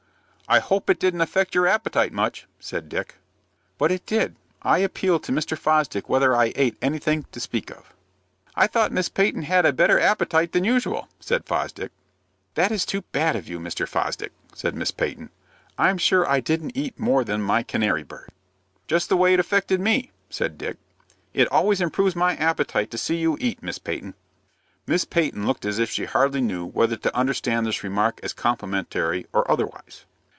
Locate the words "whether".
6.09-6.35, 26.65-26.97